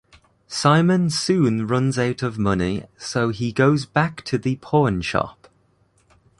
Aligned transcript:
Simon 0.47 1.11
soon 1.11 1.67
runs 1.67 1.99
out 1.99 2.23
of 2.23 2.39
money 2.39 2.85
so 2.97 3.29
he 3.29 3.51
goes 3.51 3.85
back 3.85 4.23
to 4.23 4.39
the 4.39 4.55
pawn 4.55 4.99
shop. 4.99 5.47